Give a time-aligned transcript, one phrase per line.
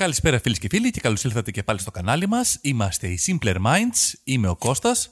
[0.00, 2.58] Καλησπέρα φίλοι και φίλοι και καλώς ήλθατε και πάλι στο κανάλι μας.
[2.60, 5.10] Είμαστε οι Simpler Minds, είμαι ο Κώστας.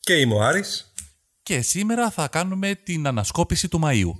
[0.00, 0.92] Και είμαι ο Άρης.
[1.42, 4.10] Και σήμερα θα κάνουμε την ανασκόπηση του Μαΐου.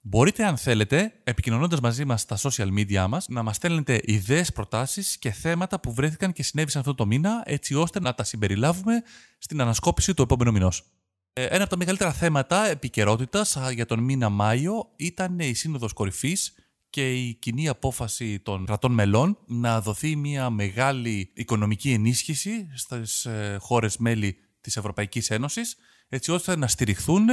[0.00, 5.18] Μπορείτε αν θέλετε, επικοινωνώντας μαζί μας στα social media μας, να μας στέλνετε ιδέες, προτάσεις
[5.18, 9.02] και θέματα που βρέθηκαν και συνέβησαν αυτό το μήνα, έτσι ώστε να τα συμπεριλάβουμε
[9.38, 10.84] στην ανασκόπηση του επόμενου μηνός.
[11.32, 16.54] Ε, ένα από τα μεγαλύτερα θέματα επικαιρότητας για τον μήνα Μάιο ήταν η Σύνοδος Κορυφής
[16.92, 23.56] και η κοινή απόφαση των κρατών μελών να δοθεί μια μεγάλη οικονομική ενίσχυση στις ε,
[23.60, 25.76] χώρες μέλη της Ευρωπαϊκής Ένωσης
[26.08, 27.26] έτσι ώστε να στηριχθούν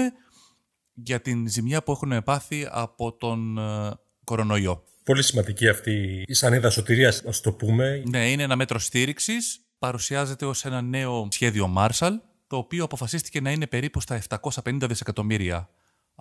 [0.93, 3.91] για την ζημιά που έχουν πάθει από τον ε,
[4.23, 4.83] κορονοϊό.
[5.03, 8.03] Πολύ σημαντική αυτή η σανίδα σωτηρίας, ας το πούμε.
[8.09, 9.59] Ναι, είναι ένα μέτρο στήριξης.
[9.79, 12.13] Παρουσιάζεται ως ένα νέο σχέδιο Marshall,
[12.47, 15.69] το οποίο αποφασίστηκε να είναι περίπου στα 750 δισεκατομμύρια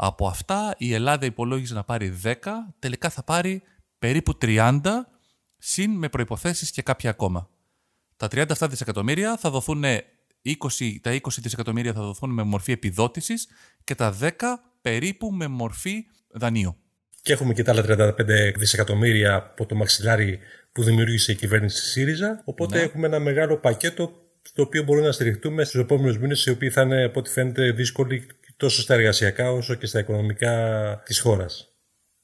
[0.00, 2.34] από αυτά η Ελλάδα υπολόγιζε να πάρει 10,
[2.78, 3.62] τελικά θα πάρει
[3.98, 4.80] περίπου 30,
[5.58, 7.50] συν με προϋποθέσεις και κάποια ακόμα.
[8.16, 9.94] Τα 37 δισεκατομμύρια θα δοθούν 20,
[11.00, 13.48] τα 20 δισεκατομμύρια θα δοθούν με μορφή επιδότησης
[13.84, 14.30] και τα 10
[14.80, 16.76] περίπου με μορφή δανείου.
[17.22, 20.38] Και έχουμε και τα άλλα 35 δισεκατομμύρια από το μαξιλάρι
[20.72, 22.42] που δημιούργησε η κυβέρνηση ΣΥΡΙΖΑ.
[22.44, 22.82] Οπότε ναι.
[22.82, 26.82] έχουμε ένα μεγάλο πακέτο στο οποίο μπορούμε να στηριχτούμε στους επόμενους μήνες, οι οποίοι θα
[26.82, 28.26] είναι, από ό,τι φαίνεται, δύσκολοι
[28.58, 31.72] τόσο στα εργασιακά όσο και στα οικονομικά της χώρας.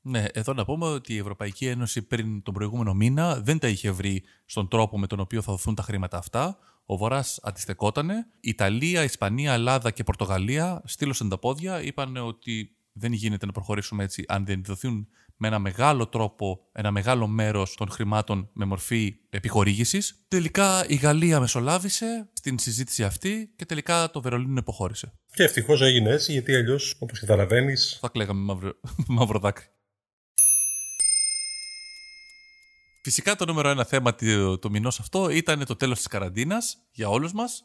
[0.00, 3.90] Ναι, εδώ να πούμε ότι η Ευρωπαϊκή Ένωση πριν τον προηγούμενο μήνα δεν τα είχε
[3.90, 6.58] βρει στον τρόπο με τον οποίο θα δοθούν τα χρήματα αυτά.
[6.86, 8.26] Ο Βορράς αντιστεκότανε.
[8.40, 11.82] Ιταλία, Ισπανία, Ελλάδα και Πορτογαλία στείλωσαν τα πόδια.
[11.82, 15.08] Είπαν ότι δεν γίνεται να προχωρήσουμε έτσι αν δεν δοθούν
[15.44, 20.24] με ένα μεγάλο τρόπο ένα μεγάλο μέρος των χρημάτων με μορφή επιχορήγησης.
[20.28, 25.12] Τελικά η Γαλλία μεσολάβησε στην συζήτηση αυτή και τελικά το Βερολίνο υποχώρησε.
[25.34, 27.74] Και ευτυχώς έγινε έτσι, γιατί αλλιώς, όπως καταλαβαίνει.
[28.00, 28.72] Θα κλαίγαμε μαύρο,
[29.16, 29.66] μαύρο δάκρυ.
[33.02, 37.08] Φυσικά το νούμερο ένα θέμα του, του μηνός αυτό ήταν το τέλος της καραντίνας για
[37.08, 37.64] όλους μας.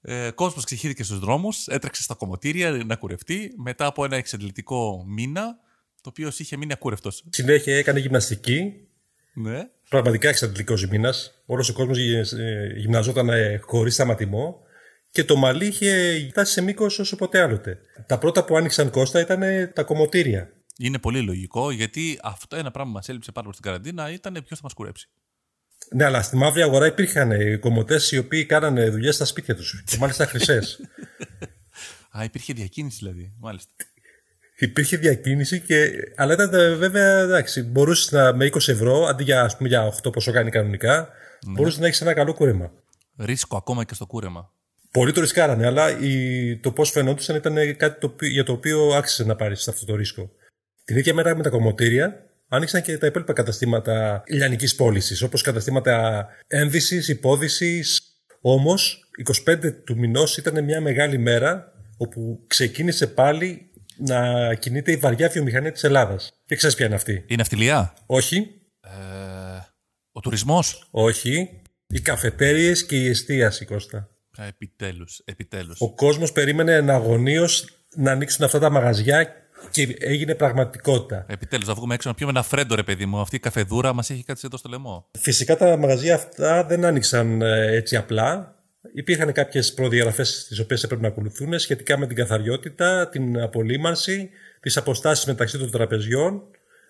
[0.00, 5.61] Ε, κόσμος ξεχύθηκε στους δρόμους, έτρεξε στα κομμωτήρια να κουρευτεί μετά από ένα εξαντλητικό μήνα
[6.02, 7.24] το οποίο είχε μείνει ακούρευτος.
[7.30, 8.74] Συνέχεια έκανε γυμναστική.
[9.34, 9.68] Ναι.
[9.88, 11.14] Πραγματικά εξαντλητικός μήνα.
[11.46, 14.60] Όλος ο κόσμος ε, γυμναζόταν ε, χωρίς σταματημό
[15.10, 17.78] και το μαλλί είχε φτάσει σε μήκος όσο ποτέ άλλοτε.
[18.06, 19.40] Τα πρώτα που άνοιξαν κόστα ήταν
[19.74, 20.52] τα κομμωτήρια.
[20.78, 24.32] Είναι πολύ λογικό γιατί αυτό ένα πράγμα που μας έλειψε πάρα πολύ στην καραντίνα ήταν
[24.32, 25.08] ποιος θα μας κουρέψει.
[25.94, 29.82] Ναι, αλλά στη μαύρη αγορά υπήρχαν κομμωτές οι οποίοι κάνανε δουλειές στα σπίτια τους.
[29.86, 30.80] και μάλιστα χρυσές.
[32.18, 33.32] Α, υπήρχε διακίνηση δηλαδή.
[33.38, 33.72] Μάλιστα
[34.56, 37.62] υπήρχε διακίνηση, και, αλλά ήταν ε, βέβαια εντάξει.
[37.62, 41.08] Μπορούσες να με 20 ευρώ αντί για, ας πούμε, για 8 πόσο κάνει κανονικά,
[41.46, 41.52] ναι.
[41.52, 42.72] μπορούσες να έχεις ένα καλό κούρεμα.
[43.18, 44.52] Ρίσκο ακόμα και στο κούρεμα.
[44.90, 49.24] Πολλοί το ρισκάρανε, αλλά η, το πώς φαινόντουσαν ήταν κάτι το, για το οποίο άξιζε
[49.24, 50.30] να πάρεις αυτό το ρίσκο.
[50.84, 56.26] Την ίδια μέρα με τα κομμωτήρια άνοιξαν και τα υπόλοιπα καταστήματα λιανικής πώλησης, όπως καταστήματα
[56.46, 58.06] ένδυσης, υπόδησης.
[58.40, 59.08] Όμως,
[59.46, 63.70] 25 του μηνός ήταν μια μεγάλη μέρα όπου ξεκίνησε πάλι
[64.06, 66.32] να κινείται η βαριά βιομηχανία της Ελλάδας.
[66.46, 67.94] Και ξέρεις ποια είναι αυτή; Η ναυτιλία.
[68.06, 68.50] Όχι.
[68.80, 68.90] Ε,
[70.12, 71.60] ο τουρισμός; Όχι.
[71.86, 74.08] Οι καφετέρειε και η εστίαση, Κώστα.
[74.38, 75.22] Επιτέλους.
[75.24, 75.80] Επιτέλους.
[75.80, 79.36] Ο κόσμος περίμενε εναγωνίως να ανοίξουν αυτά τα μαγαζιά
[79.70, 81.24] και έγινε πραγματικότητα.
[81.28, 83.20] Επιτέλους, να βγούμε έξω να πιούμε ένα φρέντο, ρε παιδί μου.
[83.20, 85.06] Αυτή η καφεδούρα μας έχει κάτι εδώ στο λαιμό.
[85.18, 88.56] Φυσικά τα μαγαζιά αυτά δεν άνοιξαν ε, έτσι απλά.
[88.94, 94.30] Υπήρχαν κάποιες προδιαγραφές τι οποίες έπρεπε να ακολουθούν σχετικά με την καθαριότητα, την απολύμανση,
[94.60, 96.42] τις αποστάσεις μεταξύ των τραπεζιών,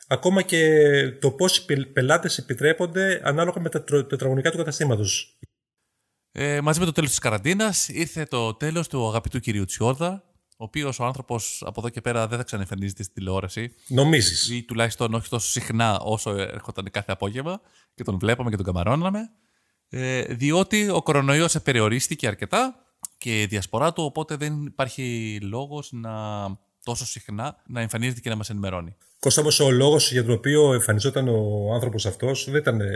[0.07, 5.39] ακόμα και το πόσοι πελάτες επιτρέπονται ανάλογα με τα τετραγωνικά του καταστήματος.
[6.33, 10.65] Ε, μαζί με το τέλος της καραντίνας ήρθε το τέλος του αγαπητού κυρίου Τσιόδα, ο
[10.65, 13.75] οποίος ο άνθρωπος από εδώ και πέρα δεν θα ξαναεμφανίζεται στην τηλεόραση.
[13.89, 14.51] Νομίζεις.
[14.51, 17.61] Ή τουλάχιστον όχι τόσο συχνά όσο έρχονταν κάθε απόγευμα
[17.95, 19.31] και τον βλέπαμε και τον καμαρώναμε.
[19.95, 22.75] Ε, διότι ο κορονοϊός περιορίστηκε αρκετά
[23.19, 26.11] και η διασπορά του, οπότε δεν υπάρχει λόγος να
[26.85, 28.97] τόσο συχνά να εμφανίζεται και να μας ενημερώνει.
[29.19, 32.89] Κώστα όμως ο λόγος για τον οποίο εμφανιζόταν ο άνθρωπος αυτός δεν ήταν ε,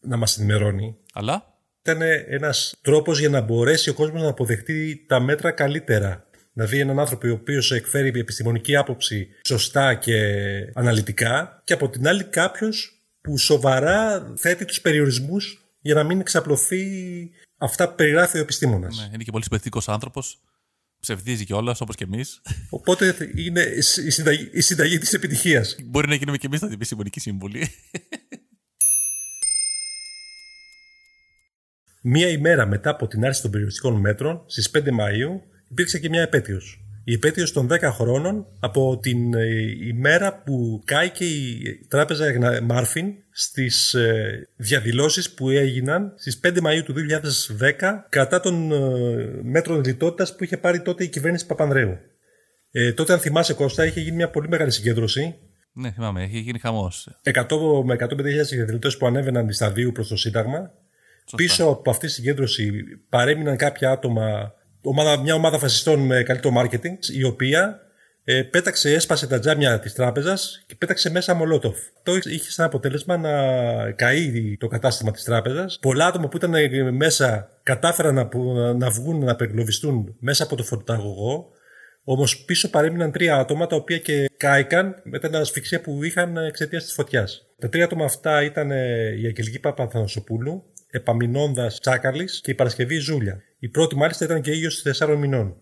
[0.00, 0.96] να μας ενημερώνει.
[1.12, 1.46] Αλλά;
[1.82, 6.26] Ήταν ένας τρόπος για να μπορέσει ο κόσμος να αποδεχτεί τα μέτρα καλύτερα.
[6.52, 10.14] Δηλαδή έναν άνθρωπο ο οποίος εκφέρει επιστημονική άποψη σωστά και
[10.74, 16.86] αναλυτικά και από την άλλη κάποιος που σοβαρά θέτει τους περιορισμούς για να μην εξαπλωθεί
[17.56, 18.98] αυτά που περιγράφει ο επιστήμονας.
[18.98, 20.40] Ναι, είναι και πολύ συμπαθητικός άνθρωπος.
[21.00, 22.42] Ψευδίζει κιόλας, όπως και εμείς.
[22.70, 23.60] Οπότε είναι
[24.06, 25.76] η συνταγή, η συνταγή της επιτυχίας.
[25.84, 27.68] Μπορεί να γίνουμε κι εμείς την επιστημονική σύμβουλη.
[32.02, 36.22] Μία ημέρα μετά από την άρση των περιοριστικών μέτρων, στις 5 Μαου, υπήρξε και μια
[36.22, 36.81] επέτειος.
[37.04, 39.46] Η επέτειος των 10 χρόνων από την ε,
[39.86, 46.94] ημέρα που κάηκε η τράπεζα Μάρφιν στις ε, διαδηλώσεις που έγιναν στις 5 Μαΐου του
[46.94, 47.00] 2010
[48.08, 51.98] κατά των ε, μέτρων λιτότητας που είχε πάρει τότε η κυβέρνηση Παπανδρέου.
[52.70, 55.34] Ε, τότε αν θυμάσαι Κώστα είχε γίνει μια πολύ μεγάλη συγκέντρωση
[55.72, 57.08] ναι, θυμάμαι, είχε γίνει χαμός.
[57.22, 57.32] 100
[57.84, 60.70] με 150.000 διαδηλωτέ που ανέβαιναν σταδίου προς το Σύνταγμα.
[61.36, 62.72] Πίσω από αυτή τη συγκέντρωση
[63.08, 67.80] παρέμειναν κάποια άτομα ομάδα, μια ομάδα φασιστών με καλύτερο marketing, η οποία
[68.24, 71.76] ε, πέταξε, έσπασε τα τζάμια της τράπεζας και πέταξε μέσα μολότοφ.
[71.96, 73.30] Αυτό είχε σαν αποτέλεσμα να
[73.90, 75.78] καεί το κατάστημα της τράπεζας.
[75.80, 78.28] Πολλά άτομα που ήταν ε, μέσα κατάφεραν να,
[78.72, 81.50] να βγουν, να απεγκλωβιστούν μέσα από το φορταγωγό.
[82.04, 86.84] Όμως πίσω παρέμειναν τρία άτομα τα οποία και κάηκαν με την ασφυξία που είχαν εξαιτίας
[86.84, 87.46] της φωτιάς.
[87.58, 93.42] Τα τρία άτομα αυτά ήταν ε, η Αγγελική Παπαθανασοπούλου, Επαμινώνδα Τσάκαλης και η Παρασκευή Ζούλια.
[93.62, 95.56] Η πρώτη μάλιστα ήταν και ήλιο 4 μηνών.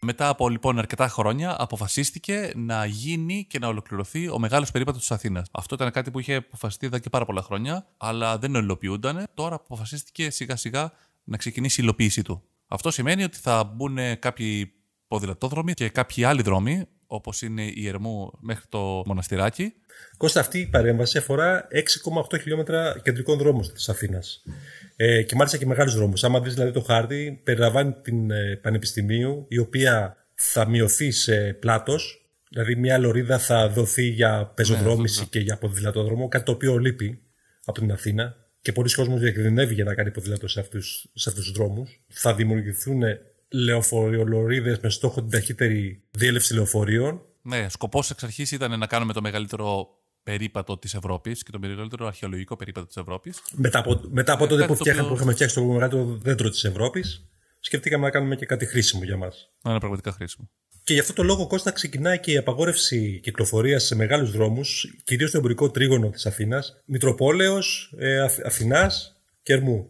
[0.00, 5.10] Μετά από λοιπόν αρκετά χρόνια αποφασίστηκε να γίνει και να ολοκληρωθεί ο μεγάλος περίπατος της
[5.10, 5.48] Αθήνας.
[5.52, 9.26] Αυτό ήταν κάτι που είχε αποφασιστεί εδώ και πάρα πολλά χρόνια, αλλά δεν υλοποιούνταν.
[9.34, 10.92] Τώρα αποφασίστηκε σιγά σιγά
[11.24, 12.42] να ξεκινήσει η υλοποίησή του.
[12.68, 14.72] Αυτό σημαίνει ότι θα μπουν κάποιοι
[15.08, 19.72] ποδηλατόδρομοι και κάποιοι άλλοι δρόμοι, όπως είναι η Ερμού μέχρι το Μοναστηράκι.
[20.16, 21.68] Κώστα, αυτή η παρέμβαση αφορά
[22.30, 24.42] 6,8 χιλιόμετρα κεντρικών δρόμων της Αθήνας.
[24.96, 26.24] Ε, και μάλιστα και μεγάλους δρόμους.
[26.24, 32.28] Άμα δεις δηλαδή το χάρτη, περιλαμβάνει την ε, Πανεπιστημίου, η οποία θα μειωθεί σε πλάτος.
[32.50, 37.22] Δηλαδή, μια λωρίδα θα δοθεί για πεζοδρόμηση ναι, και για ποδηλατόδρομο, κάτι το οποίο λείπει
[37.64, 38.36] από την Αθήνα.
[38.60, 42.00] Και πολλοί κόσμοι διακινδυνεύει για να κάνει ποδήλατο σε αυτούς τους δρόμους.
[42.08, 43.02] Θα δημιουργηθούν
[43.48, 47.22] λεωφοριολορίδες με στόχο την ταχύτερη διέλευση λεωφορείων.
[47.42, 49.88] Ναι, σκοπός εξ αρχής ήταν να κάνουμε το μεγαλύτερο
[50.22, 53.42] περίπατο της Ευρώπης και το μεγαλύτερο αρχαιολογικό περίπατο της Ευρώπης.
[53.52, 57.28] Μετά από, μετά από τότε που, που είχαμε φτιάξει το μεγαλύτερο δέντρο της Ευρώπης,
[57.60, 59.50] σκεφτήκαμε να κάνουμε και κάτι χρήσιμο για μας.
[59.62, 60.50] Να είναι πραγματικά χρήσιμο.
[60.84, 65.28] Και γι' αυτό το λόγο, Κώστα, ξεκινάει και η απαγόρευση κυκλοφορίας σε μεγάλους δρόμους, κυρίως
[65.28, 69.88] στο εμπορικό τρίγωνο της Αθήνας, Μητροπόλεως, ε, Αθηνάς και Ερμού.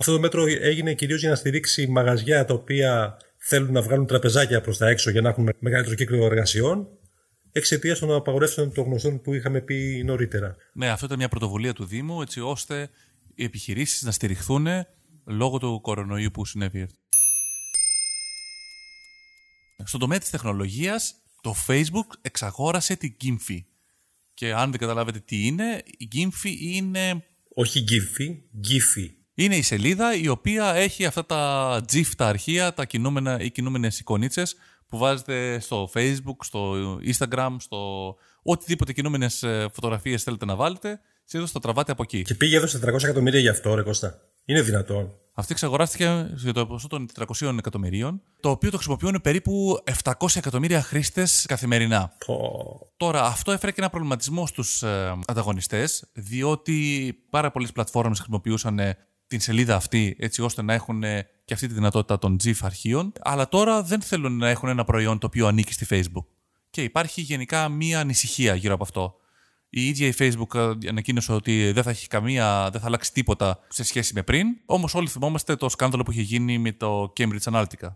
[0.00, 4.60] Αυτό το μέτρο έγινε κυρίως για να στηρίξει μαγαζιά τα οποία θέλουν να βγάλουν τραπεζάκια
[4.60, 6.88] προς τα έξω για να έχουν μεγαλύτερο κύκλο εργασιών
[7.52, 10.56] εξαιτίας των απαγορεύσεων των γνωστών που είχαμε πει νωρίτερα.
[10.72, 12.90] Ναι, αυτό ήταν μια πρωτοβουλία του Δήμου έτσι ώστε
[13.34, 14.66] οι επιχειρήσεις να στηριχθούν
[15.24, 16.88] λόγω του κορονοϊού που συνέβη.
[19.84, 23.58] Στον τομέα της τεχνολογίας, το Facebook εξαγόρασε την Gimfi.
[24.34, 27.24] Και αν δεν καταλάβετε τι είναι, η Gimfi είναι...
[27.54, 28.28] Όχι Gimfi,
[28.68, 29.17] Giphy.
[29.40, 33.98] Είναι η σελίδα η οποία έχει αυτά τα GIF, τα αρχεία, τα κινούμενα ή κινούμενες
[33.98, 34.56] εικονίτσες
[34.88, 36.74] που βάζετε στο Facebook, στο
[37.04, 42.22] Instagram, στο οτιδήποτε κινούμενες φωτογραφίες θέλετε να βάλετε, συνήθως το τραβάτε από εκεί.
[42.22, 44.20] Και πήγε εδώ στα 400 εκατομμύρια γι' αυτό, ρε Κώστα.
[44.44, 45.12] Είναι δυνατόν.
[45.34, 47.08] Αυτή εξαγοράστηκε για το ποσό των
[47.40, 52.12] 400 εκατομμυρίων, το οποίο το χρησιμοποιούν περίπου 700 εκατομμύρια χρήστες καθημερινά.
[52.96, 58.80] Τώρα, αυτό έφερε και ένα προβληματισμό στους ε, ανταγωνιστές, διότι πάρα πολλές πλατφόρμες χρησιμοποιούσαν
[59.28, 61.00] την σελίδα αυτή έτσι ώστε να έχουν
[61.44, 65.18] και αυτή τη δυνατότητα των GIF αρχείων, αλλά τώρα δεν θέλουν να έχουν ένα προϊόν
[65.18, 66.24] το οποίο ανήκει στη Facebook.
[66.70, 69.16] Και υπάρχει γενικά μία ανησυχία γύρω από αυτό.
[69.70, 73.84] Η ίδια η Facebook ανακοίνωσε ότι δεν θα έχει καμία, δεν θα αλλάξει τίποτα σε
[73.84, 74.46] σχέση με πριν.
[74.66, 77.88] Όμως όλοι θυμόμαστε το σκάνδαλο που είχε γίνει με το Cambridge Analytica.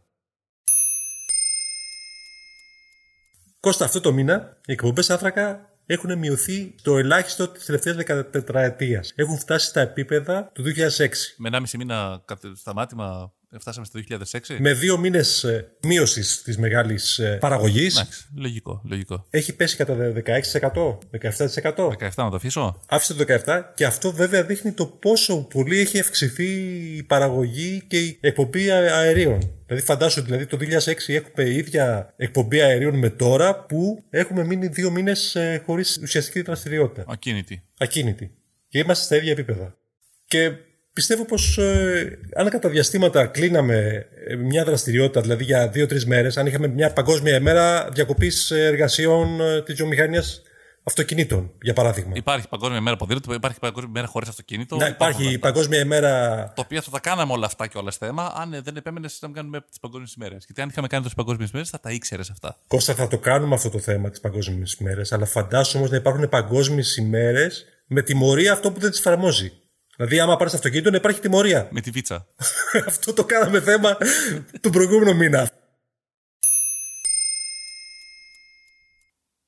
[3.60, 9.04] Κώστα, αυτό το μήνα οι εκπομπές άνθρακα έχουν μειωθεί το ελάχιστο της τελευταίας 14 ετία.
[9.14, 11.08] Έχουν φτάσει στα επίπεδα του 2006.
[11.36, 12.24] Με 1,5 μήνα
[12.54, 14.56] σταμάτημα φτάσαμε στο 2006.
[14.58, 15.46] Με δύο μήνες
[15.82, 17.96] μείωσης της μεγάλης παραγωγής.
[17.96, 19.26] Εντάξει, λογικό, λογικό.
[19.30, 21.92] Έχει πέσει κατά 16%, 17%.
[21.98, 22.82] 17 να το αφήσω.
[22.88, 26.50] Άφησε το 17% και αυτό βέβαια δείχνει το πόσο πολύ έχει αυξηθεί
[26.96, 29.40] η παραγωγή και η εκπομπή αερίων.
[29.66, 34.90] Δηλαδή, φαντάσου δηλαδή το 2006 έχουμε ίδια εκπομπή αερίων με τώρα που έχουμε μείνει δύο
[34.90, 37.04] μήνες χωρίς ουσιαστική δραστηριότητα.
[37.08, 37.62] Ακίνητη.
[37.78, 38.30] Ακίνητη.
[38.68, 39.76] Και είμαστε στα ίδια επίπεδα.
[40.26, 40.52] Και
[40.92, 46.46] Πιστεύω πως ε, αν κατά διαστήματα κλείναμε ε, μια δραστηριότητα, δηλαδή για δύο-τρεις μέρες, αν
[46.46, 50.42] είχαμε μια παγκόσμια ημέρα διακοπής εργασιών ε, της βιομηχανίας
[50.82, 52.12] αυτοκινήτων, για παράδειγμα.
[52.14, 54.76] Υπάρχει παγκόσμια ημέρα ποδήλατο, υπάρχει παγκόσμια ημέρα χωρίς αυτοκίνητο.
[54.76, 56.52] Ναι, υπάρχει παγκόσμια ημέρα.
[56.56, 59.60] Το οποίο θα τα κάναμε όλα αυτά και όλα θέμα, αν δεν επέμενε να κάνουμε
[59.60, 60.44] τις παγκόσμιες ημέρες.
[60.44, 62.58] Γιατί αν είχαμε κάνει τι παγκόσμιες ημέρες, θα τα ήξερες αυτά.
[62.66, 66.28] Κώστα, θα το κάνουμε αυτό το θέμα τι παγκόσμιε ημέρες, αλλά φαντάσου όμως να υπάρχουν
[66.28, 69.52] παγκόσμιες ημέρες με τιμωρία αυτό που δεν τις εφαρμόζει.
[69.96, 71.68] Δηλαδή, άμα πάρεις αυτοκίνητο, να υπάρχει τιμωρία.
[71.70, 72.26] Με τη βίτσα.
[72.86, 73.96] Αυτό το κάναμε θέμα
[74.60, 75.50] τον προηγούμενο μήνα.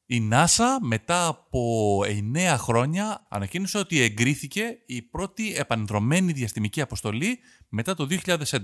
[0.06, 2.00] Η NASA μετά από
[2.34, 8.56] 9 χρόνια ανακοίνωσε ότι εγκρίθηκε η πρώτη επανδρομένη διαστημική αποστολή μετά το 2011.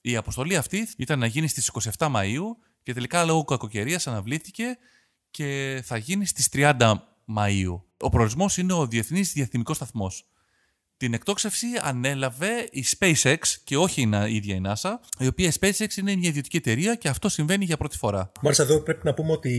[0.00, 2.44] Η αποστολή αυτή ήταν να γίνει στις 27 Μαΐου
[2.82, 4.78] και τελικά λόγω κακοκαιρίας αναβλήθηκε
[5.30, 6.94] και θα γίνει στις 30
[7.36, 7.80] Μαΐου.
[7.98, 10.31] Ο προορισμός είναι ο Διεθνής Διαθυμικός Σταθμός.
[11.02, 15.96] Την εκτόξευση ανέλαβε η SpaceX και όχι η ίδια η NASA, η οποία η SpaceX
[15.98, 18.32] είναι μια ιδιωτική εταιρεία και αυτό συμβαίνει για πρώτη φορά.
[18.42, 19.50] Μάλιστα, εδώ πρέπει να πούμε ότι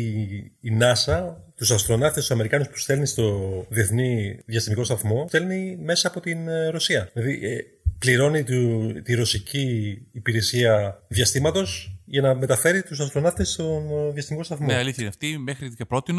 [0.59, 6.19] η NASA, τους αστροναύτες τους Αμερικάνους που στέλνει στο Διεθνή Διαστημικό Σταθμό, στέλνει μέσα από
[6.19, 7.09] την ε, Ρωσία.
[7.13, 7.57] Δηλαδή, ε,
[7.99, 14.65] πληρώνει του, τη ρωσική υπηρεσία διαστήματος για να μεταφέρει τους αστροναύτες στον ε, διαστημικό σταθμό.
[14.65, 15.37] Ναι, αλήθεια είναι αυτή.
[15.37, 16.13] Μέχρι και πρώτη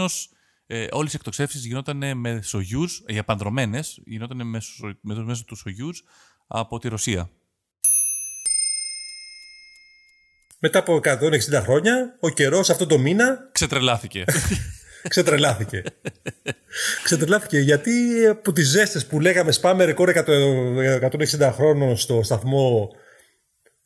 [0.66, 5.98] ε, όλες οι εκτοξεύσεις γινόταν με Σογιούζ, οι απανδρομένε, γινόταν μέσω, μέσω του Σογιούζ
[6.46, 7.30] από τη Ρωσία.
[10.58, 13.48] Μετά από 160 χρόνια, ο καιρός αυτό το μήνα.
[13.52, 14.24] Ξετρελάθηκε.
[15.08, 15.82] Ξετρελάθηκε.
[17.02, 22.90] Ξετρελάθηκε γιατί από τις ζέστες που λέγαμε σπάμε ρεκόρ 160 χρόνων στο σταθμό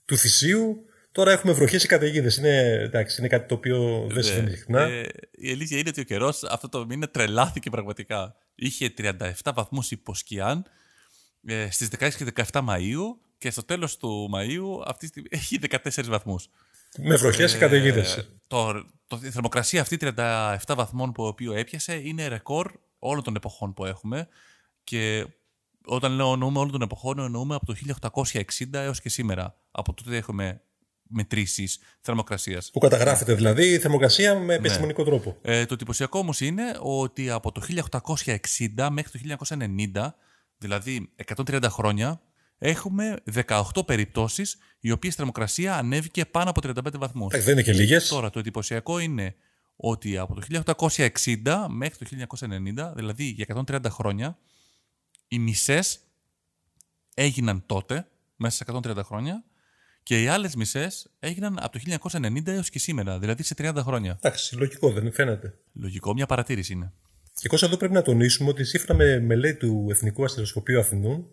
[0.04, 0.84] του Θησίου,
[1.18, 2.36] Τώρα έχουμε βροχές και καταιγίδες.
[2.36, 4.22] Είναι, είναι κάτι το οποίο δεν ναι.
[4.22, 4.80] συμβαίνει συχνά.
[4.80, 8.36] Ε, η αλήθεια είναι ότι ο καιρός αυτό το μήνα τρελάθηκε πραγματικά.
[8.54, 10.64] Είχε 37 βαθμούς υποσκιάν
[11.46, 16.48] ε, στις 16 και 17 Μαου και στο τέλος του Μαου αυτή έχει 14 βαθμούς.
[16.98, 18.30] Με βροχές και καταιγίδες.
[18.46, 23.74] Το, το, η θερμοκρασία αυτή 37 βαθμών που οποίος έπιασε είναι ρεκόρ όλων των εποχών
[23.74, 24.28] που έχουμε.
[24.84, 25.26] Και
[25.84, 27.74] όταν λέω εννοούμε όλων των εποχών, εννοούμε από το
[28.58, 29.60] 1860 έως και σήμερα.
[29.70, 30.62] Από τότε έχουμε
[31.08, 32.70] μετρήσεις θερμοκρασίας.
[32.72, 34.54] Που καταγράφεται δηλαδή η θερμοκρασία με ναι.
[34.54, 35.36] επιστημονικό τρόπο.
[35.42, 37.62] Ε, το εντυπωσιακό όμως είναι ότι από το
[37.96, 39.36] 1860 μέχρι το
[39.94, 40.08] 1990,
[40.58, 42.20] δηλαδή 130 χρόνια,
[42.58, 47.34] έχουμε 18 περιπτώσεις οι οποίες η θερμοκρασία ανέβηκε πάνω από 35 βαθμούς.
[47.34, 48.08] Ε, δεν είναι και λίγες.
[48.08, 49.34] Τώρα το εντυπωσιακό είναι
[49.76, 50.42] ότι από το
[50.76, 52.26] 1860 μέχρι το
[52.90, 54.38] 1990, δηλαδή για 130 χρόνια,
[55.28, 55.98] οι μισές
[57.14, 59.44] έγιναν τότε, μέσα σε 130 χρόνια,
[60.08, 64.18] και οι άλλες μισές έγιναν από το 1990 έως και σήμερα, δηλαδή σε 30 χρόνια.
[64.22, 65.54] Εντάξει, λογικό δεν φαίνεται.
[65.72, 66.92] Λογικό, μια παρατήρηση είναι.
[67.34, 71.26] Και εδώ πρέπει να τονίσουμε ότι σύμφωνα με μελέτη του Εθνικού Αστροσκοπείου Αθηνών,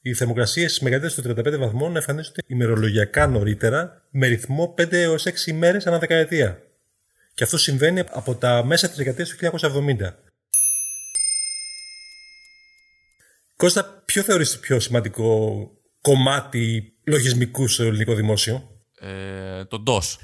[0.00, 5.78] οι θερμοκρασίες μεγαλύτερες των 35 βαθμών εμφανίζονται ημερολογιακά νωρίτερα, με ρυθμό 5 έως 6 ημέρε
[5.84, 6.62] ανά δεκαετία.
[7.34, 10.16] Και αυτό συμβαίνει από τα μέσα της δεκαετίας του 1970.
[13.56, 18.70] Κώστα, ποιο θεωρείς πιο σημαντικό κομμάτι λογισμικού στο ελληνικό δημόσιο.
[19.00, 20.16] Ε, το DOS.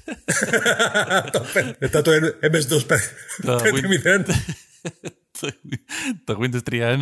[1.78, 2.10] Μετά το
[2.42, 4.24] MS-DOS 5.0.
[6.24, 6.98] Το Windows 3.1.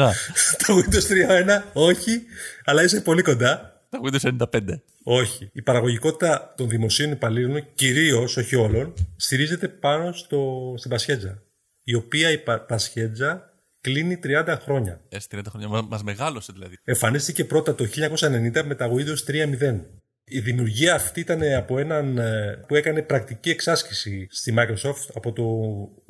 [0.66, 1.06] Το Windows
[1.46, 2.22] 3.1, όχι,
[2.64, 3.82] αλλά είσαι πολύ κοντά.
[3.90, 4.60] Το Windows 95.
[5.02, 5.50] Όχι.
[5.52, 11.42] Η παραγωγικότητα των δημοσίων υπαλλήλων, κυρίως, όχι όλων, στηρίζεται πάνω στο, στην Πασχέτζα.
[11.82, 13.53] Η οποία η Πασχέτζα
[13.84, 15.00] κλείνει 30 χρόνια.
[15.08, 15.68] Ε, 30 χρόνια.
[15.68, 16.78] Μα μας μεγάλωσε δηλαδή.
[16.84, 19.80] Εμφανίστηκε πρώτα το 1990 με τα Windows 3.0.
[20.24, 25.44] Η δημιουργία αυτή ήταν από έναν ε, που έκανε πρακτική εξάσκηση στη Microsoft από το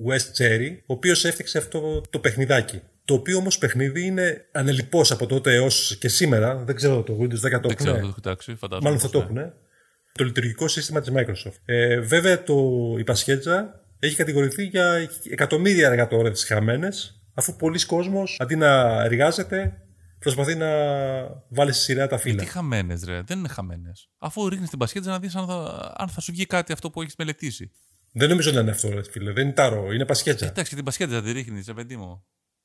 [0.09, 2.81] West Cherry, ο οποίος έφτιαξε αυτό το παιχνιδάκι.
[3.05, 6.57] Το οποίο όμως παιχνίδι είναι ανελειπώς από τότε έως και σήμερα.
[6.57, 8.15] Δεν ξέρω το Windows 10 το έχουν.
[8.83, 9.41] Μάλλον θα το ναι.
[9.41, 9.53] έχουν.
[10.13, 11.61] Το λειτουργικό σύστημα της Microsoft.
[11.65, 12.57] Ε, βέβαια το,
[12.99, 19.79] η Πασχέτζα έχει κατηγορηθεί για εκατομμύρια εργατόρες χαμένες αφού πολλοί κόσμος αντί να εργάζεται
[20.19, 20.69] προσπαθεί να
[21.49, 22.43] βάλει στη σειρά τα φύλλα.
[22.43, 23.23] Τι χαμένες, ρε.
[23.23, 24.09] Δεν είναι χαμένες.
[24.19, 27.03] Αφού ρίχνεις την πασχέτζα να δεις αν, θα, αν θα σου βγει κάτι αυτό που
[27.03, 27.71] έχεις μελετήσει.
[28.13, 29.33] Δεν νομίζω να είναι αυτό, ρε, φίλε.
[29.33, 30.47] Δεν είναι τάρο, είναι πασχέτζα.
[30.47, 32.25] Εντάξει, και την πασχέτζα δεν ρίχνεις, ρε παιδί μου.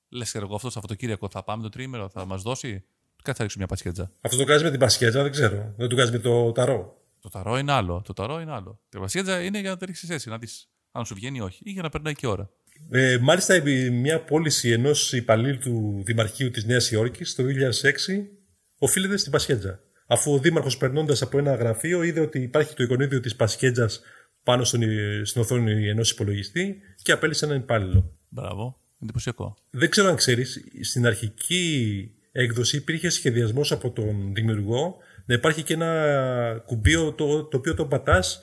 [0.10, 2.84] Λες, εγώ αυτό το Σαββατοκύριακο θα πάμε το τρίμερο, θα μας δώσει;
[3.24, 4.12] Κάτσε θα ρίξω μια πασχέτζα.
[4.22, 5.74] Αυτό το κάνεις με την πασχέτζα, δεν ξέρω.
[5.78, 6.98] Δεν το κάνεις με το ταρό.
[7.20, 8.02] Το ταρό είναι άλλο.
[8.06, 8.80] Το ταρό είναι άλλο.
[8.96, 11.62] Η πασχέτζα είναι για να τα ρίξεις εσύ, να δεις αν σου βγαίνει ή όχι.
[11.64, 12.50] Ή για να περνάει και ώρα.
[12.92, 18.30] Ε, μάλιστα, μια πώληση ενός υπαλλήλου του Δημαρχείου της Νέας Υόρκης το 2006
[18.78, 19.80] οφείλεται στην Πασχέτζα.
[20.08, 24.02] Αφού ο Δήμαρχος περνώντας από ένα γραφείο είδε ότι υπάρχει το εικονίδιο της Πασχέτζας
[24.44, 24.82] πάνω στον,
[25.24, 28.18] στην οθόνη ενός υπολογιστή και απέλησε έναν υπάλληλο.
[28.30, 28.80] Μπράβο.
[29.02, 29.58] Εντυπωσιακό.
[29.70, 35.74] Δεν ξέρω αν ξέρεις, στην αρχική έκδοση υπήρχε σχεδιασμός από τον δημιουργό να υπάρχει και
[35.74, 38.42] ένα κουμπί το, το οποίο το πατάς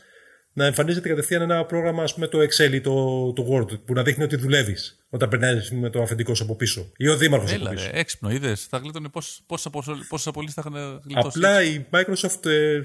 [0.56, 4.02] να εμφανίζεται κατευθείαν ένα πρόγραμμα, ας πούμε, το Excel ή το, το Word, που να
[4.02, 6.92] δείχνει ότι δουλεύεις όταν περνάει με το αφεντικός σου από πίσω.
[6.96, 7.88] Ή ο δήμαρχος από πίσω.
[7.90, 8.64] Ρε, έξυπνο, είδες.
[8.64, 9.08] Θα γλίτωνε
[10.08, 11.38] πόσε απολύσει θα είχαν γλιτώσει.
[11.38, 12.80] Απλά η Microsoft ε,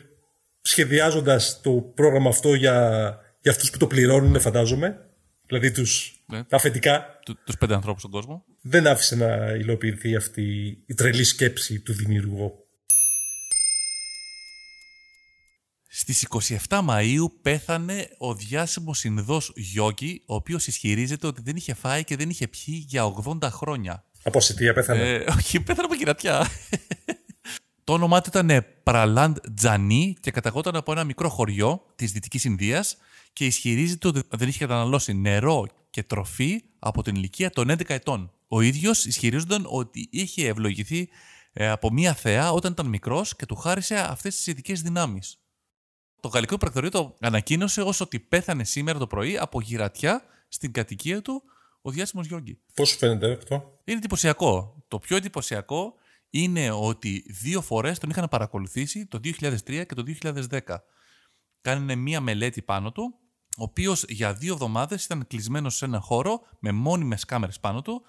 [0.61, 5.09] σχεδιάζοντας το πρόγραμμα αυτό για, για αυτούς που το πληρώνουν, φαντάζομαι,
[5.47, 6.43] δηλαδή τους, ναι.
[6.43, 7.19] τα αφεντικά.
[7.45, 8.45] Τους πέντε ανθρώπους στον κόσμο.
[8.61, 12.60] Δεν άφησε να υλοποιηθεί αυτή η τρελή σκέψη του δημιουργού.
[16.01, 16.27] Στις
[16.69, 22.15] 27 Μαΐου πέθανε ο διάσημος Ινδός Γιώκη, ο οποίος ισχυρίζεται ότι δεν είχε φάει και
[22.15, 24.05] δεν είχε πιει για 80 χρόνια.
[24.23, 25.09] Από ασυτεία πέθανε.
[25.09, 26.47] Ε, όχι, πέθανε από κυρατιά.
[27.83, 32.97] Το όνομά του ήταν Πραλάντ Τζανί και καταγόταν από ένα μικρό χωριό της Δυτικής Ινδίας
[33.33, 38.31] και ισχυρίζεται ότι δεν είχε καταναλώσει νερό και τροφή από την ηλικία των 11 ετών.
[38.47, 41.09] Ο ίδιος ισχυρίζονταν ότι είχε ευλογηθεί
[41.53, 45.40] ε, από μία θέα όταν ήταν μικρός και του χάρισε αυτές τις ειδικές δυνάμεις.
[46.21, 51.21] Το γαλλικό πρακτορείο το ανακοίνωσε ως ότι πέθανε σήμερα το πρωί από γυρατιά στην κατοικία
[51.21, 51.43] του
[51.81, 52.59] ο διάσημος Γιώργη.
[52.73, 54.83] Πώς σου φαίνεται αυτό, Είναι εντυπωσιακό.
[54.87, 55.93] Το πιο εντυπωσιακό
[56.29, 60.59] είναι ότι δύο φορές τον είχαν παρακολουθήσει το 2003 και το 2010.
[61.61, 63.15] Κάνανε μία μελέτη πάνω του,
[63.57, 68.01] ο οποίος για δύο εβδομάδες ήταν κλεισμένος σε ένα χώρο με μόνιμες κάμερες πάνω του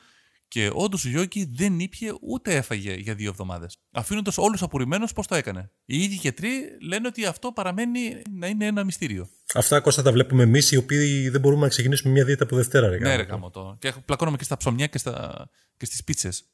[0.52, 3.78] και όντως ο Γιώργη δεν ήπια ούτε έφαγε για δύο εβδομάδες.
[3.92, 6.50] Αφήνοντας όλους απορριμμένους πώς το έκανε; Οι ίδιοι γιατροί
[6.82, 9.28] λένε ότι αυτό παραμένει να είναι ένα μυστήριο.
[9.54, 12.88] Αυτά Κώστα τα βλέπουμε εμείς οι οποίοι δεν μπορούμε να ξεκινήσουμε μια δίαιτα από Δευτέρα.
[12.88, 13.30] Ρε, Ναι, γάμο ρε το.
[13.32, 13.76] γάμο το.
[13.78, 15.48] Και πλακώνομαι και στα ψωμιά και, στα...
[15.76, 16.51] και στις πίτσες.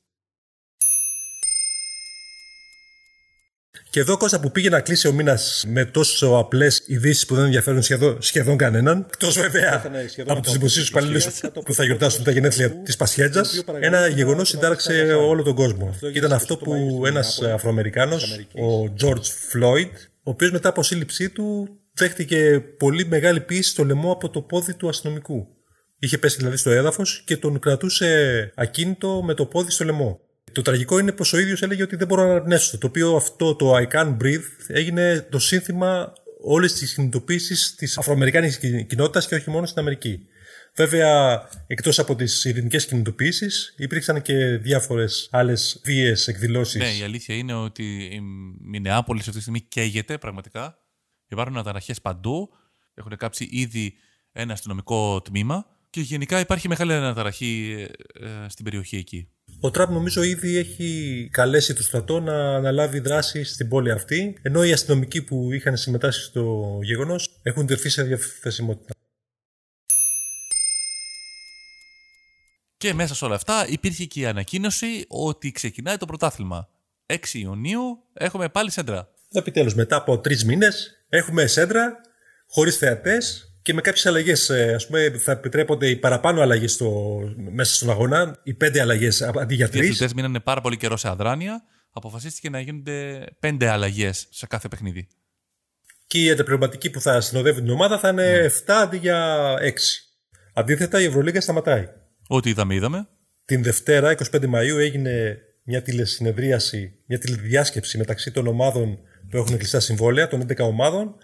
[3.91, 7.45] Και εδώ Κώστα που πήγε να κλείσει ο μήνας με τόσο απλές ειδήσεις που δεν
[7.45, 9.83] ενδιαφέρουν σχεδόν, σχεδόν κανέναν, εκτός βέβαια
[10.27, 11.27] από τους δημοσίους υπαλλήλους
[11.65, 15.95] που θα γιορτάσουν τα γενέθλια της Πασχέτζας, ένα γεγονός συντάραξε όλο τον κόσμο.
[16.01, 19.91] Και ήταν αυτό που ένας Αφροαμερικάνος, ο George Floyd,
[20.23, 24.75] ο οποίος μετά από σύλληψή του δέχτηκε πολύ μεγάλη πίεση στο λαιμό από το πόδι
[24.75, 25.47] του αστυνομικού.
[25.99, 30.21] Είχε πέσει δηλαδή στο έδαφος και τον κρατούσε ακίνητο με το πόδι στο λαιμό.
[30.53, 32.79] Το τραγικό είναι πως ο ίδιος έλεγε ότι δεν μπορώ να αναπνεύσω.
[32.79, 38.87] Το οποίο αυτό το I can't breathe έγινε το σύνθημα όλη τη κινητοποίηση της Αφροαμερικάνικης
[38.87, 40.27] κοινότητας και όχι μόνο στην Αμερική.
[40.75, 46.81] Βέβαια, εκτός από τις ειρηνικές κινητοποιήσει, υπήρξαν και διάφορες άλλες βίαιες εκδηλώσεις.
[46.81, 48.21] Ναι, η αλήθεια είναι ότι η
[48.61, 50.79] Μινεάπολης αυτή τη στιγμή καίγεται πραγματικά.
[51.29, 52.49] Υπάρχουν αναταραχέ παντού.
[52.95, 53.95] Έχουν κάψει ήδη
[54.33, 55.67] ένα αστυνομικό τμήμα.
[55.91, 59.29] Και γενικά υπάρχει μεγάλη αναταραχή ε, ε, στην περιοχή εκεί.
[59.61, 64.65] Ο Τραμπ νομίζω ήδη έχει καλέσει το στρατό να αναλάβει δράση στην πόλη αυτή, ενώ
[64.65, 68.95] οι αστυνομικοί που είχαν συμμετάσχει στο γεγονός έχουν τερθεί σε διαθεσιμότητα.
[72.77, 76.69] Και μέσα σε όλα αυτά υπήρχε και η ανακοίνωση ότι ξεκινάει το πρωτάθλημα.
[77.07, 79.11] 6 Ιουνίου έχουμε πάλι σέντρα.
[79.33, 82.01] Επιτέλους, μετά από τρεις μήνες έχουμε σέντρα,
[82.47, 84.51] χωρίς θεατές και με κάποιες αλλαγές.
[84.51, 86.81] Α πούμε, θα επιτρέπονται οι παραπάνω αλλαγές
[87.51, 89.91] μέσα στον αγώνα, οι πέντε αλλαγές αντί για Οι τρεις.
[89.91, 91.63] αθλητές μείνανε πάρα πολύ καιρό σε αδράνεια.
[91.93, 95.09] Αποφασίστηκε να γίνονται πέντε αλλαγές σε κάθε παιχνίδι.
[96.07, 99.71] Και οι αντεπληρωματικοί που θα συνοδεύουν την ομάδα θα είναι 7 αντί για 6.
[100.55, 101.89] Αντίθετα, η Ευρωλίγα σταματάει.
[102.29, 103.09] Ό,τι είδαμε, είδαμε.
[103.45, 108.99] Την Δευτέρα, 25 Μαΐου, έγινε μια τηλεσυνεδρίαση, μια τηλεδιάσκεψη μεταξύ των ομάδων
[109.31, 111.15] που έχουν κλειστά συμβόλαια, των 11 ομάδων,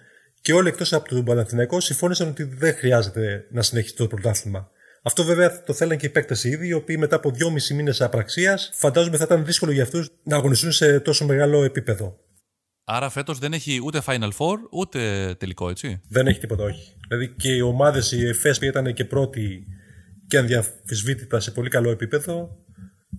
[0.44, 4.70] και όλοι εκτός από τον Παναθηναϊκό συμφώνησαν ότι δεν χρειάζεται να συνεχίσει το πρωτάθλημα.
[5.02, 8.70] Αυτό βέβαια το θέλαν και οι παίκτες ήδη, οι οποίοι μετά από 2,5 μήνες απραξίας
[8.74, 12.18] φαντάζομαι θα ήταν δύσκολο για αυτούς να αγωνιστούν σε τόσο μεγάλο επίπεδο.
[12.84, 16.96] Άρα φέτος δεν έχει ούτε Final Four ούτε τελικό, έτσι; Δεν έχει τίποτα, όχι.
[17.08, 19.66] Δηλαδή και οι ομάδες, η ΕΦΕΣ που ήταν και πρώτη
[20.26, 22.56] και ανδιαφυσβήτητα σε πολύ καλό επίπεδο,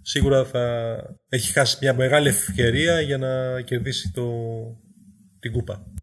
[0.01, 0.95] σίγουρα θα
[1.29, 4.31] έχει χάσει μια μεγάλη ευκαιρία για να κερδίσει το...
[5.39, 5.94] την κούπα.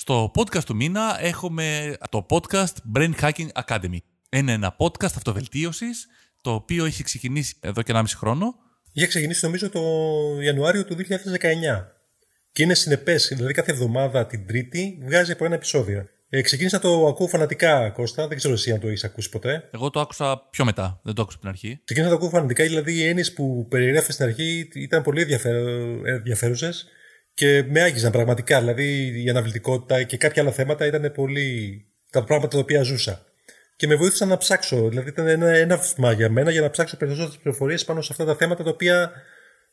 [0.00, 3.98] Στο podcast του μήνα έχουμε το podcast Brain Hacking Academy.
[4.30, 6.06] Είναι ένα podcast αυτοβελτίωσης
[6.40, 8.54] το οποίο έχει ξεκινήσει εδώ και 1,5 χρόνο.
[8.92, 9.80] Είχε ξεκινήσει νομίζω το
[10.42, 11.00] Ιανουάριο του 2019
[12.52, 16.08] και είναι συνεπές, δηλαδή κάθε εβδομάδα την Τρίτη βγάζει από ένα επεισόδιο.
[16.28, 18.28] Ε, ξεκίνησα να το ακούω φανατικά, Κώστα.
[18.28, 19.68] Δεν ξέρω εσύ αν το έχεις ακούσει ποτέ.
[19.72, 21.80] Εγώ το άκουσα πιο μετά, δεν το άκουσα από την αρχή.
[21.84, 25.26] Ξεκίνησα να το ακούω φανατικά, δηλαδή οι έννοιες που περιεγράφει στην αρχή ήταν πολύ
[26.04, 26.86] ενδιαφέρουσες
[27.38, 28.58] και με άγγιζαν πραγματικά.
[28.58, 33.24] Δηλαδή η αναβλητικότητα και κάποια άλλα θέματα ήταν πολύ τα πράγματα τα οποία ζούσα.
[33.76, 34.88] Και με βοήθησαν να ψάξω.
[34.88, 38.24] Δηλαδή ήταν ένα, ένα βήμα για μένα για να ψάξω περισσότερες πληροφορίες πάνω σε αυτά
[38.24, 39.12] τα θέματα τα οποία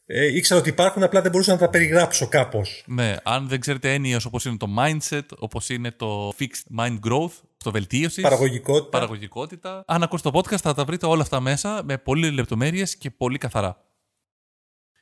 [0.06, 2.84] ε, ήξερα ότι υπάρχουν, απλά δεν μπορούσα να τα περιγράψω κάπως.
[2.88, 7.34] Ναι, αν δεν ξέρετε έννοιες όπως είναι το mindset, όπως είναι το fixed mind growth,
[7.64, 8.24] το βελτίωσης.
[8.24, 8.90] Παραγωγικότητα.
[8.90, 9.84] Παραγωγικότητα.
[9.88, 13.38] Αν ακούσετε το podcast θα τα βρείτε όλα αυτά μέσα με πολύ λεπτομέρειες και πολύ
[13.38, 13.85] καθαρά.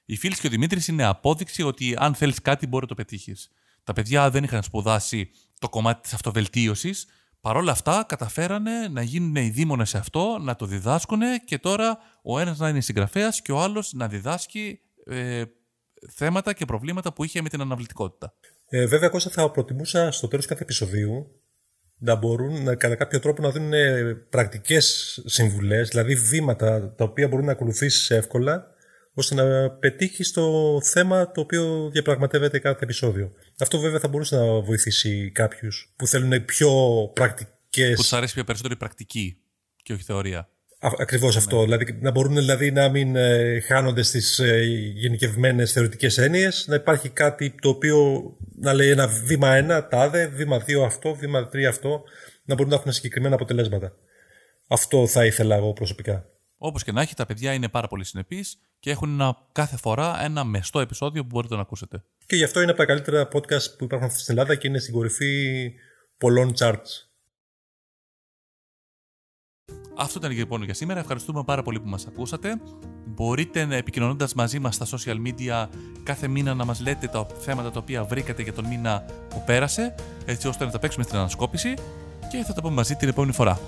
[0.05, 3.51] Η Φίλη και ο Δημήτρης είναι απόδειξη ότι αν θέλεις κάτι μπορεί να το πετύχεις.
[3.83, 7.07] Τα παιδιά δεν είχαν σπουδάσει το κομμάτι της αυτοβελτίωσης.
[7.41, 11.97] Παρ' όλα αυτά καταφέρανε να γίνουν οι δήμονες σε αυτό, να το διδάσκουν και τώρα
[12.23, 15.43] ο ένας να είναι συγγραφέας και ο άλλος να διδάσκει ε,
[16.11, 18.33] θέματα και προβλήματα που είχε με την αναβλητικότητα.
[18.69, 21.41] Ε, βέβαια, Κώστα, θα προτιμούσα στο τέλος κάθε επεισοδίου
[21.97, 23.73] να μπορούν να, κατά κάποιο τρόπο να δίνουν
[24.29, 28.72] πρακτικές συμβουλές, δηλαδή βήματα τα οποία μπορούν να ακολουθήσεις εύκολα,
[29.13, 33.31] ώστε να πετύχει το θέμα το οποίο διαπραγματεύεται κάθε επεισόδιο.
[33.59, 36.71] Αυτό βέβαια θα μπορούσε να βοηθήσει κάποιους που θέλουν πιο
[37.13, 37.89] πρακτικέ.
[37.95, 39.37] Που τους αρέσει πιο περισσότερο η πρακτική
[39.83, 40.47] και όχι η θεωρία.
[40.79, 41.63] Ακριβώς αυτό.
[41.63, 44.63] Δηλαδή, να μπορούν δηλαδή, να μην ε, χάνονται στις ε,
[44.95, 48.23] γενικευμένες θεωρητικές έννοιες, να υπάρχει κάτι το οποίο
[48.59, 52.03] να λέει ένα βήμα ένα, τάδε, βήμα δύο αυτό, βήμα τρία αυτό,
[52.45, 53.95] να μπορούν να έχουν συγκεκριμένα αποτελέσματα.
[54.67, 56.32] Αυτό θα ήθελα εγώ προσωπικά.
[56.65, 60.23] Όπως και να έχει, τα παιδιά είναι πάρα πολύ συνεπείς και έχουν ένα, κάθε φορά
[60.23, 62.03] ένα μεστό επεισόδιο που μπορείτε να ακούσετε.
[62.25, 64.93] Και γι' αυτό είναι από τα καλύτερα podcast που υπάρχουν στην Ελλάδα και είναι στην
[64.93, 65.73] κορυφή
[66.17, 67.07] πολλών charts.
[69.95, 70.99] Αυτό ήταν λοιπόν για σήμερα.
[70.99, 72.61] Ευχαριστούμε πάρα πολύ που μας ακούσατε.
[73.05, 75.67] Μπορείτε επικοινωνώντας μαζί μας στα social media
[76.03, 79.95] κάθε μήνα να μας λέτε τα θέματα τα οποία βρήκατε για τον μήνα που πέρασε,
[80.25, 81.73] έτσι ώστε να τα παίξουμε στην ανασκόπηση
[82.31, 83.59] και θα τα πούμε μαζί την επόμενη φορά.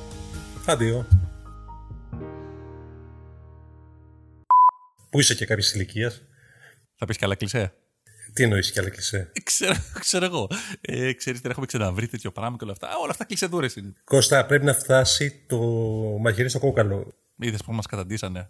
[0.65, 1.24] Αντίο.
[5.15, 6.13] Πού είσαι και κάποια ηλικία.
[6.95, 7.73] Θα πεις καλά κλεισέ.
[8.33, 9.31] Τι εννοείς και άλλα κλεισέ.
[9.43, 10.47] Ξέρω, ξέρω εγώ.
[10.81, 12.97] Ε, ξέρεις, δεν έχουμε ξαναβρει τέτοιο πράγμα και όλα αυτά.
[13.01, 13.93] Όλα αυτά κλεισεδούρε είναι.
[14.03, 15.57] Κώστα, πρέπει να φτάσει το
[16.21, 17.13] μαχαίρι στο κόκαλο.
[17.39, 18.49] Είδες που μας καταντήσανε.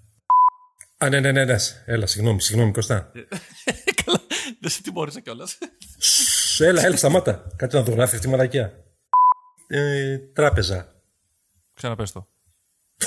[0.97, 1.55] Α, ναι, ναι, ναι, ναι.
[1.85, 3.11] Έλα, συγγνώμη, συγγνώμη, Κώστα.
[4.05, 4.21] Καλά,
[4.59, 5.57] δεν σε τιμώρησα κιόλας.
[6.59, 7.47] έλα, έλα, σταμάτα.
[7.55, 8.83] Κάτσε να το γράφει αυτή η μαλακία.
[9.67, 11.01] Ε, τράπεζα.
[11.73, 12.27] Ξαναπες το.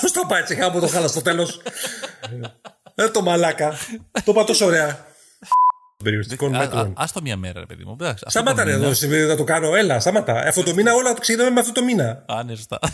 [0.01, 1.61] Πώς το πάει έτσι, χάμπο το χάλας στο τέλος.
[2.99, 3.75] ε, το μαλάκα.
[4.13, 5.07] το είπα τόσο ωραία.
[6.05, 6.93] Περιοριστικών μέτρων.
[6.97, 7.97] Α το μία μέρα, ρε παιδί μου.
[8.27, 8.93] Σταμάτα ρε εδώ,
[9.27, 9.75] να το κάνω.
[9.75, 10.33] Έλα, σταμάτα.
[10.33, 12.25] Αυτό το μήνα όλα το ξεκινάμε με αυτό το μήνα.
[12.27, 12.79] Α, ναι, σωστά.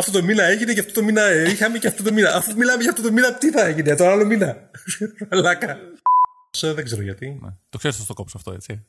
[0.00, 2.34] αυτό το μήνα έγινε και αυτό το μήνα είχαμε και αυτό το μήνα.
[2.34, 4.70] Αφού μιλάμε για αυτό το μήνα, τι θα έγινε, το άλλο μήνα.
[5.42, 5.78] Λάκα.
[6.60, 7.38] Δεν ξέρω γιατί.
[7.42, 7.50] Ναι.
[7.68, 8.86] Το ξέρεις το κόψω αυτό, έτσι.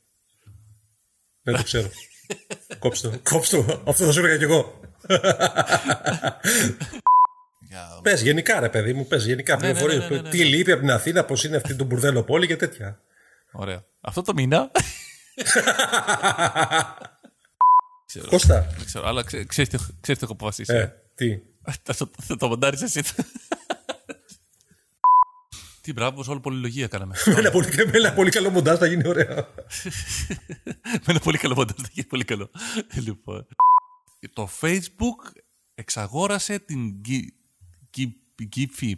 [1.44, 1.90] Δεν το ξέρω.
[2.80, 3.20] Κόψτε το.
[3.30, 3.82] Κόψτε το.
[3.86, 4.80] Αυτό θα σου έλεγα κι εγώ.
[8.02, 10.10] Πες γενικά, ρε παιδί μου, πες γενικά ναι, πληροφορίες.
[10.10, 13.00] Ναι, ναι, τι λείπει από την Αθήνα, πώς είναι αυτή το μπουρδέλο πόλη και τέτοια.
[13.52, 13.86] Ωραία.
[14.02, 14.72] Αυτό το μήνα.
[18.30, 18.68] Κώστα.
[18.78, 19.70] Δεν ξέρω, αλλά ξέρεις
[20.02, 20.74] τι έχω αποφασίσει.
[20.74, 21.40] Ε, τι.
[22.22, 23.02] Θα το μοντάρεις εσύ.
[25.82, 27.16] Τι μπράβο, όλη πολυλογία κάναμε.
[27.26, 29.36] με, ένα πολύ, με ένα πολύ καλό μοντάζ θα γίνει ωραίο.
[30.84, 32.52] με ένα πολύ καλό μοντάζ θα γίνει πολύ καλό.
[33.04, 33.48] λοιπόν.
[34.34, 35.42] Το Facebook
[35.76, 37.02] εξαγόρασε την
[38.56, 38.94] Giphy.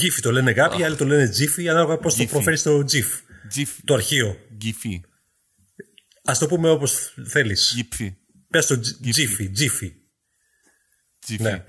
[0.00, 3.66] Giphy το λένε κάποιοι, άλλοι το λένε Jiffy, ανάλογα πώς το προφέρεις το GIF.
[3.84, 4.36] Το αρχείο.
[4.64, 5.00] Giphy.
[6.30, 7.74] Α το πούμε όπως θέλεις.
[7.76, 8.14] Giphy.
[8.50, 9.58] Πες το Jiffy.
[9.58, 9.92] Jiffy.
[11.38, 11.64] Ναι.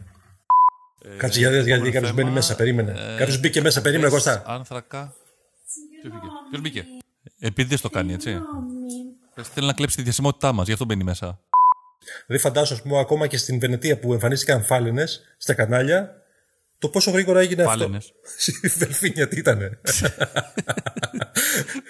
[1.01, 2.91] Ε, Κάτσε γιατί, γιατί κάποιο μπαίνει μέσα, περίμενε.
[2.91, 4.43] Ε, κάποιος μπήκε μέσα, περίμενε Κώστα.
[4.45, 5.13] Άνθρακα.
[6.49, 6.85] Ποιος μπήκε;
[7.39, 8.37] Επειδή δεν το κάνει, έτσι.
[9.53, 11.39] Θέλει να κλέψει τη διασημότητά μας, γι' αυτό μπαίνει μέσα.
[12.25, 16.16] Δηλαδή, φαντάζομαι, ας πούμε, ακόμα και στην Βενετία που εμφανίστηκαν φάλαινες στα κανάλια,
[16.79, 18.13] το πόσο γρήγορα έγινε Φάλαινες.
[18.37, 18.51] αυτό.
[18.67, 19.79] Η Δελφίνια τι ήτανε;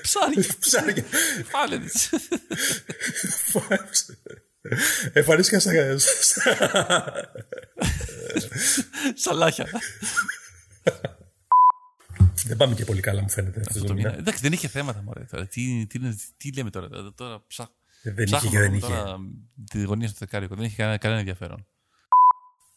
[0.01, 0.45] Ψάρια.
[0.59, 1.03] Ψάρια.
[1.45, 2.09] Φάλαινες.
[5.13, 5.61] Εμφανίστηκαν
[5.99, 7.29] στα...
[9.13, 9.65] Σαλάχια.
[12.45, 13.61] Δεν πάμε και πολύ καλά, μου φαίνεται.
[13.67, 14.17] Αυτό το μήνα.
[14.17, 15.01] Εντάξει, δεν είχε θέματα.
[15.01, 15.47] Μωρέ, τώρα.
[15.47, 15.99] Τι, τι,
[16.37, 16.89] τι, λέμε τώρα.
[17.15, 17.67] τώρα ψάχ,
[18.03, 18.87] δεν είχε και δεν είχε.
[18.87, 19.17] Τώρα,
[19.69, 20.55] τη γωνία στο δεκάρικο.
[20.55, 21.67] Δεν είχε κανένα, κανένα ενδιαφέρον.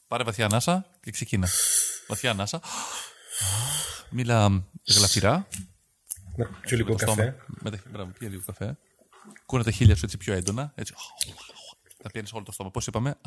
[0.09, 1.49] Πάρε βαθιά ανάσα και ξεκίνα.
[2.11, 2.61] Βαθιά ανάσα.
[4.11, 5.46] Μίλα γλαφυρά.
[6.37, 7.37] Να πιω λίγο καφέ.
[7.46, 8.79] Μετά, μπράβο, πιέ λίγο καφέ.
[9.46, 10.73] Κούνε τα χίλια σου έτσι πιο έντονα.
[10.75, 10.94] Έτσι.
[12.03, 12.70] Τα πιάνεις όλο το στόμα.
[12.70, 13.18] Πώς είπαμε;